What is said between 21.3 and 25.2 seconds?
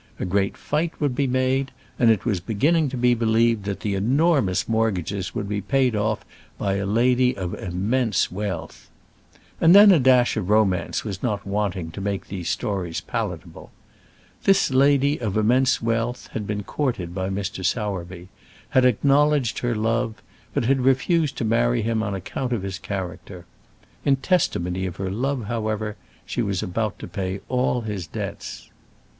to marry him on account of his character. In testimony of her